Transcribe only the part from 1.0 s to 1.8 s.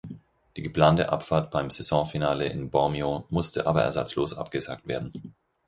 Abfahrt beim